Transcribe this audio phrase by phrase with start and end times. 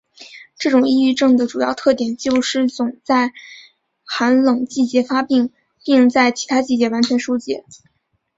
[0.57, 3.31] 这种抑郁症的主要特点就是总是在
[4.03, 5.53] 寒冷季节发病
[5.85, 7.63] 并在其他季节完全缓解。